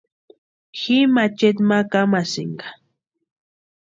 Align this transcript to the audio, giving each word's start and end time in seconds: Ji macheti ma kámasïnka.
Ji 0.79 0.97
macheti 1.13 1.63
ma 1.69 1.77
kámasïnka. 1.91 2.67